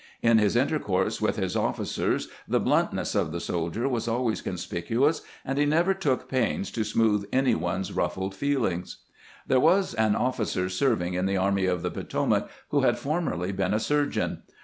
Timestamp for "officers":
1.55-2.27